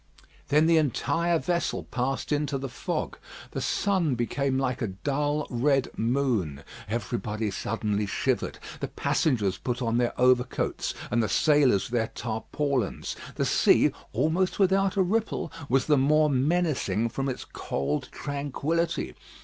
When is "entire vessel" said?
0.79-1.83